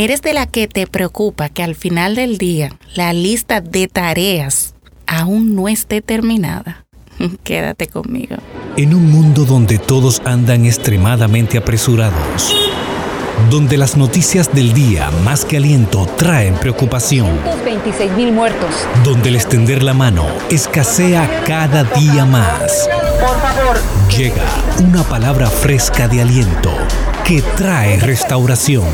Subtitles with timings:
[0.00, 4.76] ¿Eres de la que te preocupa que al final del día la lista de tareas
[5.08, 6.86] aún no esté terminada?
[7.42, 8.36] Quédate conmigo.
[8.76, 12.54] En un mundo donde todos andan extremadamente apresurados,
[13.50, 18.70] donde las noticias del día más que aliento traen preocupación, 26 mil muertos,
[19.02, 22.88] donde el extender la mano escasea cada día más.
[23.18, 23.76] por favor,
[24.16, 24.44] Llega
[24.78, 26.70] una palabra fresca de aliento
[27.24, 28.86] que trae restauración.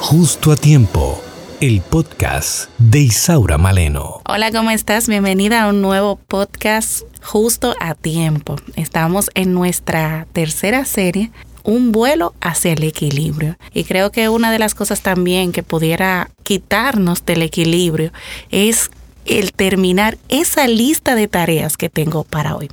[0.00, 1.22] Justo a tiempo,
[1.60, 4.22] el podcast de Isaura Maleno.
[4.24, 5.08] Hola, ¿cómo estás?
[5.08, 8.56] Bienvenida a un nuevo podcast justo a tiempo.
[8.76, 11.30] Estamos en nuestra tercera serie,
[11.62, 13.58] Un vuelo hacia el equilibrio.
[13.74, 18.10] Y creo que una de las cosas también que pudiera quitarnos del equilibrio
[18.50, 18.90] es
[19.26, 22.70] el terminar esa lista de tareas que tengo para hoy.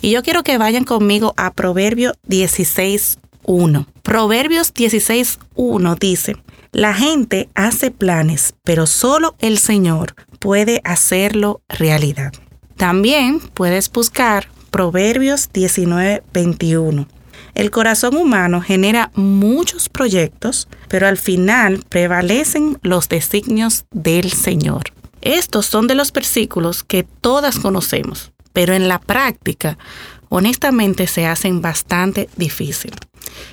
[0.00, 3.86] Y yo quiero que vayan conmigo a Proverbio 16.1.
[4.04, 6.36] Proverbios 16.1 dice,
[6.72, 12.32] la gente hace planes, pero solo el Señor puede hacerlo realidad.
[12.76, 17.08] También puedes buscar Proverbios 19:21.
[17.54, 24.92] El corazón humano genera muchos proyectos, pero al final prevalecen los designios del Señor.
[25.22, 29.78] Estos son de los versículos que todas conocemos, pero en la práctica,
[30.28, 32.92] honestamente, se hacen bastante difícil.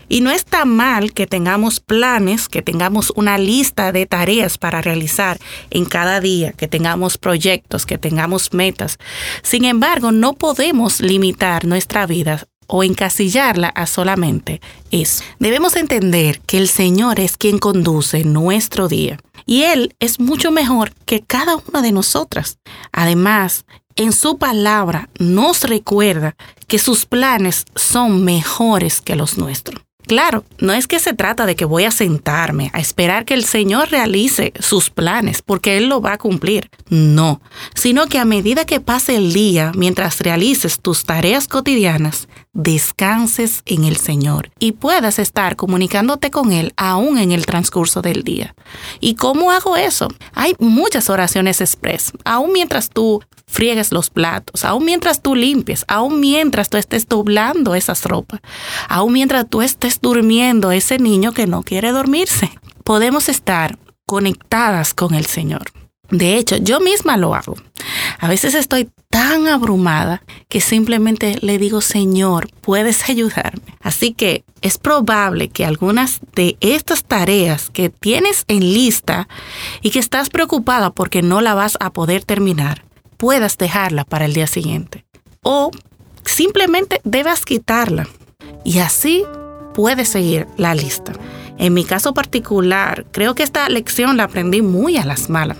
[0.08, 5.40] Y no está mal que tengamos planes, que tengamos una lista de tareas para realizar
[5.70, 8.98] en cada día, que tengamos proyectos, que tengamos metas.
[9.42, 14.62] Sin embargo, no podemos limitar nuestra vida o encasillarla a solamente
[14.92, 15.24] eso.
[15.40, 20.94] Debemos entender que el Señor es quien conduce nuestro día y Él es mucho mejor
[21.06, 22.60] que cada una de nosotras.
[22.92, 23.66] Además,
[23.96, 26.36] en su palabra nos recuerda
[26.68, 29.82] que sus planes son mejores que los nuestros.
[30.08, 33.46] Claro, no es que se trata de que voy a sentarme a esperar que el
[33.46, 36.70] Señor realice sus planes, porque Él lo va a cumplir.
[36.90, 37.42] No,
[37.74, 43.84] sino que a medida que pase el día, mientras realices tus tareas cotidianas, descanses en
[43.84, 48.56] el Señor y puedas estar comunicándote con Él aún en el transcurso del día.
[49.00, 50.08] ¿Y cómo hago eso?
[50.34, 53.22] Hay muchas oraciones express, aún mientras tú
[53.56, 58.42] friegues los platos, aún mientras tú limpies, aún mientras tú estés doblando esas ropas,
[58.90, 62.52] aún mientras tú estés durmiendo ese niño que no quiere dormirse.
[62.84, 65.72] Podemos estar conectadas con el Señor.
[66.10, 67.56] De hecho, yo misma lo hago.
[68.20, 73.78] A veces estoy tan abrumada que simplemente le digo, Señor, puedes ayudarme.
[73.82, 79.28] Así que es probable que algunas de estas tareas que tienes en lista
[79.82, 82.84] y que estás preocupada porque no la vas a poder terminar,
[83.26, 85.04] puedas dejarla para el día siguiente.
[85.42, 85.72] O
[86.26, 88.08] simplemente debas quitarla.
[88.64, 89.24] Y así
[89.74, 91.12] puedes seguir la lista.
[91.58, 95.58] En mi caso particular, creo que esta lección la aprendí muy a las malas,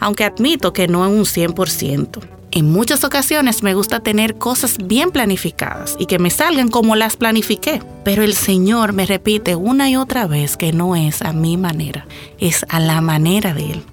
[0.00, 2.18] aunque admito que no en un 100%.
[2.50, 7.16] En muchas ocasiones me gusta tener cosas bien planificadas y que me salgan como las
[7.16, 11.56] planifiqué, pero el Señor me repite una y otra vez que no es a mi
[11.58, 12.08] manera,
[12.40, 13.84] es a la manera de Él.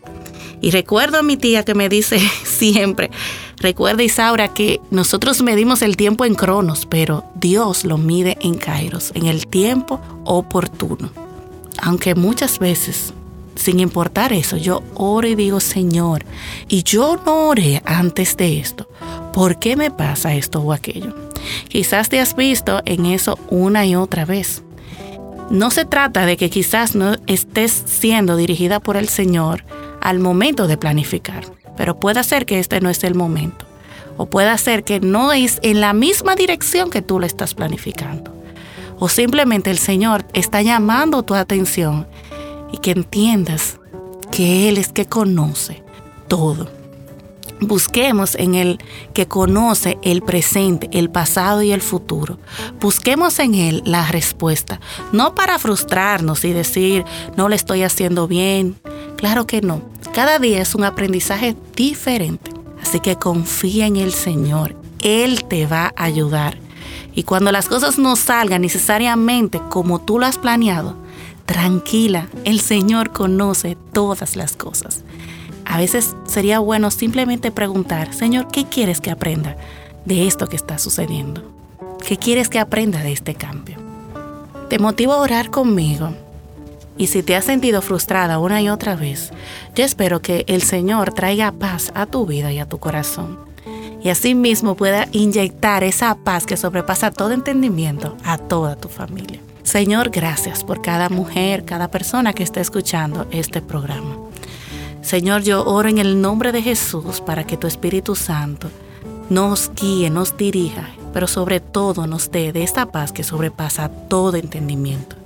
[0.61, 3.09] Y recuerdo a mi tía que me dice siempre,
[3.57, 9.11] recuerda Isaura que nosotros medimos el tiempo en cronos, pero Dios lo mide en kairos,
[9.16, 11.09] en el tiempo oportuno.
[11.81, 13.11] Aunque muchas veces,
[13.55, 16.25] sin importar eso, yo oro y digo, Señor,
[16.67, 18.88] y yo no oré antes de esto,
[19.33, 21.16] ¿por qué me pasa esto o aquello?
[21.69, 24.61] Quizás te has visto en eso una y otra vez.
[25.49, 29.66] No se trata de que quizás no estés siendo dirigida por el Señor
[30.01, 31.45] al momento de planificar,
[31.78, 33.66] pero puede ser que este no es el momento.
[34.17, 38.34] O puede ser que no es en la misma dirección que tú lo estás planificando.
[39.00, 42.07] O simplemente el Señor está llamando tu atención
[42.72, 43.79] y que entiendas
[44.31, 45.81] que Él es que conoce
[46.28, 46.69] todo.
[47.61, 48.79] Busquemos en el
[49.13, 52.40] que conoce el presente, el pasado y el futuro.
[52.79, 54.79] Busquemos en Él la respuesta,
[55.11, 57.06] no para frustrarnos y decir,
[57.38, 58.75] no le estoy haciendo bien.
[59.16, 59.84] Claro que no.
[60.13, 62.52] Cada día es un aprendizaje diferente.
[62.81, 64.75] Así que confía en el Señor.
[64.99, 66.58] Él te va a ayudar.
[67.16, 70.97] Y cuando las cosas no salgan necesariamente como tú lo has planeado,
[71.46, 75.03] tranquila, el Señor conoce todas las cosas.
[75.66, 79.55] A veces sería bueno simplemente preguntar, Señor, ¿qué quieres que aprenda
[80.05, 81.43] de esto que está sucediendo?
[82.05, 83.78] ¿Qué quieres que aprenda de este cambio?
[84.69, 86.13] Te motivo a orar conmigo.
[86.97, 89.32] Y si te has sentido frustrada una y otra vez,
[89.76, 93.40] yo espero que el Señor traiga paz a tu vida y a tu corazón.
[94.03, 99.40] Y asimismo pueda inyectar esa paz que sobrepasa todo entendimiento a toda tu familia.
[99.64, 104.17] Señor, gracias por cada mujer, cada persona que está escuchando este programa.
[105.02, 108.70] Señor, yo oro en el nombre de Jesús para que tu Espíritu Santo
[109.29, 114.37] nos guíe, nos dirija, pero sobre todo nos dé de esta paz que sobrepasa todo
[114.37, 115.21] entendimiento.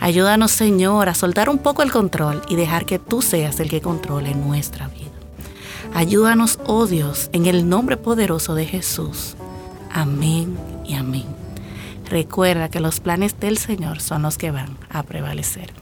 [0.00, 3.80] Ayúdanos, Señor, a soltar un poco el control y dejar que tú seas el que
[3.80, 5.06] controle nuestra vida.
[5.94, 9.36] Ayúdanos, oh Dios, en el nombre poderoso de Jesús.
[9.90, 10.56] Amén
[10.86, 11.24] y amén.
[12.10, 15.72] Recuerda que los planes del Señor son los que van a prevalecer.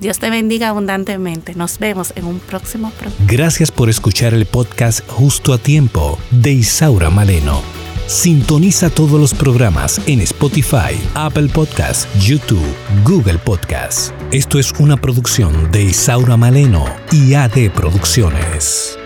[0.00, 1.54] Dios te bendiga abundantemente.
[1.54, 3.24] Nos vemos en un próximo programa.
[3.26, 7.75] Gracias por escuchar el podcast Justo a Tiempo de Isaura Maleno.
[8.06, 12.62] Sintoniza todos los programas en Spotify, Apple Podcasts, YouTube,
[13.04, 14.14] Google Podcasts.
[14.30, 18.96] Esto es una producción de Isaura Maleno y AD Producciones.